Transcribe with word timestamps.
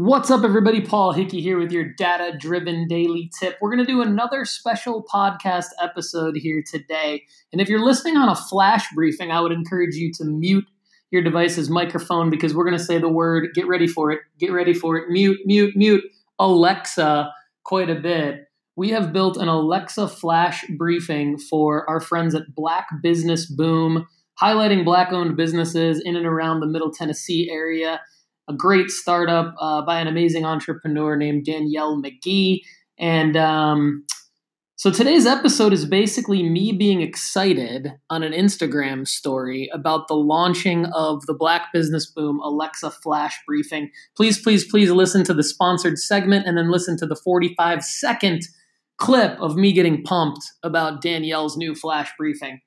What's 0.00 0.30
up, 0.30 0.44
everybody? 0.44 0.80
Paul 0.80 1.10
Hickey 1.10 1.40
here 1.40 1.58
with 1.58 1.72
your 1.72 1.82
data 1.82 2.38
driven 2.38 2.86
daily 2.86 3.32
tip. 3.36 3.58
We're 3.60 3.74
going 3.74 3.84
to 3.84 3.92
do 3.92 4.00
another 4.00 4.44
special 4.44 5.04
podcast 5.12 5.70
episode 5.82 6.36
here 6.36 6.62
today. 6.64 7.24
And 7.52 7.60
if 7.60 7.68
you're 7.68 7.84
listening 7.84 8.16
on 8.16 8.28
a 8.28 8.36
flash 8.36 8.86
briefing, 8.94 9.32
I 9.32 9.40
would 9.40 9.50
encourage 9.50 9.96
you 9.96 10.12
to 10.12 10.24
mute 10.24 10.66
your 11.10 11.24
device's 11.24 11.68
microphone 11.68 12.30
because 12.30 12.54
we're 12.54 12.64
going 12.64 12.78
to 12.78 12.84
say 12.84 12.98
the 12.98 13.08
word, 13.08 13.48
get 13.56 13.66
ready 13.66 13.88
for 13.88 14.12
it, 14.12 14.20
get 14.38 14.52
ready 14.52 14.72
for 14.72 14.96
it, 14.96 15.10
mute, 15.10 15.40
mute, 15.46 15.74
mute, 15.74 16.04
Alexa 16.38 17.32
quite 17.64 17.90
a 17.90 17.96
bit. 17.96 18.46
We 18.76 18.90
have 18.90 19.12
built 19.12 19.36
an 19.36 19.48
Alexa 19.48 20.06
flash 20.06 20.64
briefing 20.76 21.38
for 21.38 21.90
our 21.90 21.98
friends 21.98 22.36
at 22.36 22.54
Black 22.54 22.86
Business 23.02 23.46
Boom, 23.46 24.06
highlighting 24.40 24.84
black 24.84 25.12
owned 25.12 25.36
businesses 25.36 26.00
in 26.00 26.14
and 26.14 26.24
around 26.24 26.60
the 26.60 26.68
Middle 26.68 26.92
Tennessee 26.92 27.50
area 27.50 28.00
a 28.48 28.54
great 28.54 28.90
startup 28.90 29.54
uh, 29.60 29.82
by 29.82 30.00
an 30.00 30.08
amazing 30.08 30.44
entrepreneur 30.44 31.16
named 31.16 31.44
Danielle 31.44 32.00
McGee. 32.00 32.60
And 32.98 33.36
um, 33.36 34.04
so 34.76 34.90
today's 34.90 35.26
episode 35.26 35.72
is 35.72 35.84
basically 35.84 36.42
me 36.42 36.72
being 36.72 37.00
excited 37.00 37.92
on 38.10 38.22
an 38.22 38.32
Instagram 38.32 39.08
story 39.08 39.68
about 39.72 40.08
the 40.08 40.14
launching 40.14 40.86
of 40.86 41.26
the 41.26 41.34
Black 41.34 41.72
Business 41.72 42.06
Boom 42.06 42.40
Alexa 42.40 42.90
Flash 42.90 43.36
Briefing. 43.46 43.90
Please, 44.16 44.40
please, 44.40 44.64
please 44.70 44.90
listen 44.90 45.24
to 45.24 45.34
the 45.34 45.42
sponsored 45.42 45.98
segment 45.98 46.46
and 46.46 46.56
then 46.56 46.70
listen 46.70 46.96
to 46.98 47.06
the 47.06 47.16
45 47.16 47.82
second 47.82 48.42
clip 48.98 49.38
of 49.40 49.56
me 49.56 49.72
getting 49.72 50.02
pumped 50.02 50.44
about 50.62 51.02
Danielle's 51.02 51.56
new 51.56 51.74
flash 51.74 52.10
briefing. 52.16 52.60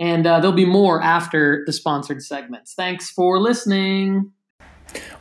And 0.00 0.26
uh, 0.26 0.40
there'll 0.40 0.56
be 0.56 0.64
more 0.64 1.02
after 1.02 1.62
the 1.66 1.72
sponsored 1.72 2.22
segments. 2.22 2.74
Thanks 2.74 3.10
for 3.10 3.40
listening. 3.40 4.32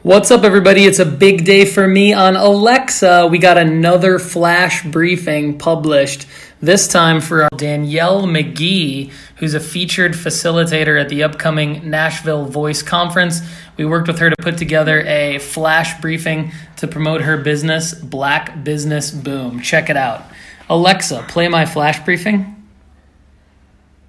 What's 0.04 0.30
up, 0.30 0.44
everybody? 0.44 0.86
It's 0.86 1.00
a 1.00 1.06
big 1.06 1.44
day 1.44 1.66
for 1.66 1.88
me 1.88 2.14
on 2.14 2.36
Alexa. 2.36 3.28
We 3.32 3.40
got 3.40 3.58
another 3.58 4.20
flash 4.20 4.86
briefing 4.86 5.58
published, 5.58 6.28
this 6.62 6.88
time 6.88 7.20
for 7.20 7.50
Danielle 7.58 8.28
McGee, 8.28 9.12
who's 9.38 9.56
a 9.56 9.60
featured 9.60 10.14
facilitator 10.14 11.02
at 11.02 11.10
the 11.10 11.24
upcoming 11.24 11.90
Nashville 11.90 12.46
Voice 12.46 12.84
Conference. 12.84 13.42
We 13.76 13.86
worked 13.86 14.08
with 14.08 14.20
her 14.20 14.30
to 14.30 14.36
put 14.40 14.60
together 14.60 15.02
a 15.02 15.40
flash 15.40 16.00
briefing 16.00 16.52
to 16.76 16.88
promote 16.88 17.22
her 17.22 17.36
business, 17.36 17.96
Black 17.96 18.64
Business 18.64 19.10
Boom. 19.10 19.62
Check 19.62 19.90
it 19.90 19.98
out. 19.98 20.26
Alexa, 20.70 21.26
play 21.28 21.48
my 21.48 21.66
flash 21.66 22.06
briefing. 22.06 22.70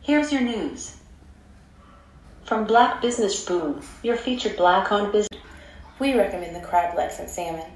Here's 0.03 0.31
your 0.31 0.43
news. 0.43 0.99
From 2.45 2.67
Black 2.67 3.01
Business 3.01 3.43
Boom, 3.47 3.81
your 4.03 4.17
featured 4.17 4.59
black 4.59 4.93
owned 4.93 5.13
business. 5.13 5.29
We 5.99 6.15
recommend 6.15 6.55
the 6.55 6.61
crab 6.61 6.97
legs 6.97 7.19
and 7.19 7.29
salmon. 7.29 7.67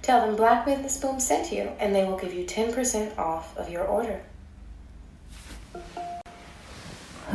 Tell 0.00 0.24
them 0.24 0.36
Black 0.36 0.64
Business 0.64 0.96
Boom 0.96 1.20
sent 1.20 1.52
you, 1.52 1.70
and 1.78 1.94
they 1.94 2.04
will 2.04 2.16
give 2.16 2.32
you 2.32 2.46
10% 2.46 3.18
off 3.18 3.54
of 3.58 3.68
your 3.68 3.84
order. 3.84 4.22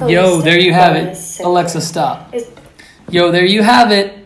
Yo, 0.08 0.42
there 0.42 0.60
you 0.60 0.74
have 0.74 0.96
it. 0.96 1.40
Alexa, 1.40 1.82
stop. 1.82 2.34
Yo, 3.10 3.32
there 3.32 3.46
you 3.46 3.62
have 3.62 3.92
it. 3.92 4.26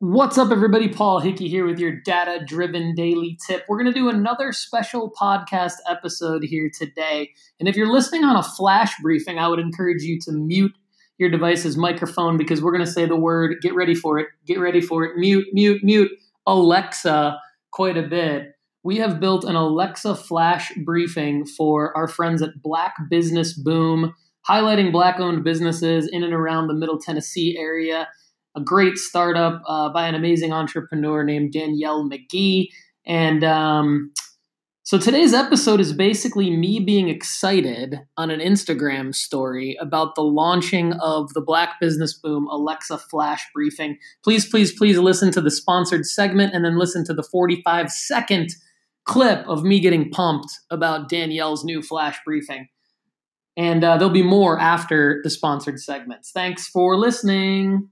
What's 0.00 0.38
up, 0.38 0.50
everybody? 0.50 0.88
Paul 0.88 1.18
Hickey 1.20 1.48
here 1.48 1.66
with 1.66 1.78
your 1.78 2.00
data 2.00 2.42
driven 2.42 2.94
daily 2.94 3.36
tip. 3.46 3.64
We're 3.68 3.82
going 3.82 3.92
to 3.92 3.98
do 3.98 4.08
another 4.08 4.52
special 4.52 5.10
podcast 5.10 5.74
episode 5.86 6.44
here 6.44 6.70
today. 6.72 7.32
And 7.60 7.68
if 7.68 7.76
you're 7.76 7.92
listening 7.92 8.24
on 8.24 8.36
a 8.36 8.42
flash 8.42 8.94
briefing, 9.02 9.38
I 9.38 9.48
would 9.48 9.58
encourage 9.58 10.02
you 10.02 10.18
to 10.20 10.32
mute 10.32 10.72
your 11.18 11.30
device's 11.30 11.76
microphone 11.76 12.36
because 12.36 12.62
we're 12.62 12.72
going 12.72 12.84
to 12.84 12.90
say 12.90 13.04
the 13.04 13.16
word, 13.16 13.56
get 13.60 13.74
ready 13.74 13.94
for 13.94 14.18
it, 14.18 14.28
get 14.46 14.58
ready 14.58 14.80
for 14.80 15.04
it, 15.04 15.16
mute, 15.16 15.46
mute, 15.52 15.82
mute, 15.82 16.10
Alexa 16.46 17.38
quite 17.72 17.96
a 17.96 18.02
bit. 18.02 18.54
We 18.84 18.96
have 18.98 19.20
built 19.20 19.44
an 19.44 19.56
Alexa 19.56 20.14
flash 20.14 20.72
briefing 20.84 21.44
for 21.44 21.94
our 21.96 22.08
friends 22.08 22.40
at 22.40 22.62
Black 22.62 22.94
Business 23.10 23.52
Boom, 23.52 24.14
highlighting 24.48 24.92
black 24.92 25.20
owned 25.20 25.44
businesses 25.44 26.08
in 26.10 26.22
and 26.22 26.32
around 26.32 26.68
the 26.68 26.74
Middle 26.74 26.98
Tennessee 26.98 27.56
area. 27.58 28.08
A 28.56 28.60
great 28.60 28.96
startup 28.96 29.60
uh, 29.66 29.90
by 29.90 30.06
an 30.06 30.14
amazing 30.14 30.52
entrepreneur 30.52 31.22
named 31.22 31.52
Danielle 31.52 32.08
McGee. 32.08 32.68
And 33.04 33.44
um, 33.44 34.12
so 34.88 34.96
today's 34.96 35.34
episode 35.34 35.80
is 35.80 35.92
basically 35.92 36.48
me 36.48 36.80
being 36.80 37.10
excited 37.10 38.00
on 38.16 38.30
an 38.30 38.40
Instagram 38.40 39.14
story 39.14 39.76
about 39.78 40.14
the 40.14 40.22
launching 40.22 40.94
of 40.94 41.34
the 41.34 41.42
Black 41.42 41.78
Business 41.78 42.18
Boom 42.18 42.48
Alexa 42.50 42.96
Flash 42.96 43.44
Briefing. 43.52 43.98
Please, 44.24 44.48
please, 44.48 44.72
please 44.72 44.96
listen 44.96 45.30
to 45.32 45.42
the 45.42 45.50
sponsored 45.50 46.06
segment 46.06 46.54
and 46.54 46.64
then 46.64 46.78
listen 46.78 47.04
to 47.04 47.12
the 47.12 47.22
45 47.22 47.90
second 47.90 48.48
clip 49.04 49.46
of 49.46 49.62
me 49.62 49.78
getting 49.78 50.08
pumped 50.08 50.48
about 50.70 51.10
Danielle's 51.10 51.64
new 51.64 51.82
flash 51.82 52.18
briefing. 52.24 52.68
And 53.58 53.84
uh, 53.84 53.98
there'll 53.98 54.08
be 54.08 54.22
more 54.22 54.58
after 54.58 55.20
the 55.22 55.28
sponsored 55.28 55.80
segments. 55.80 56.30
Thanks 56.30 56.66
for 56.66 56.96
listening. 56.96 57.90